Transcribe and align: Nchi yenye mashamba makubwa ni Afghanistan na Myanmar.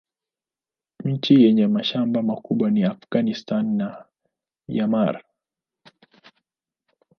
Nchi 1.05 1.43
yenye 1.43 1.67
mashamba 1.67 2.21
makubwa 2.23 2.69
ni 2.71 2.83
Afghanistan 2.83 3.77
na 3.77 4.05
Myanmar. 4.67 5.23